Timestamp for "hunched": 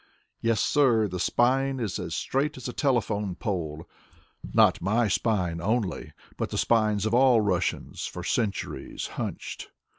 9.21-9.69